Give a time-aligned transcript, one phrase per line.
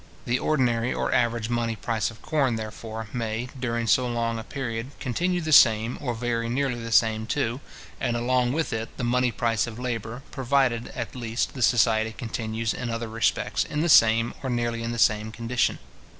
[0.25, 4.89] The ordinary or average money price of corn, therefore, may, during so long a period,
[4.99, 7.61] continue the same, or very nearly the same, too,
[7.99, 12.73] and along with it the money price of labour, provided, at least, the society continues,
[12.73, 15.77] in other respects, in the same, or nearly in the same, condition.